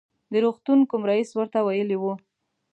د 0.31 0.33
روغتون 0.43 0.79
کوم 0.89 1.01
رئیس 1.09 1.29
ورته 1.35 1.59
ویلي 1.65 1.97
و. 1.99 2.03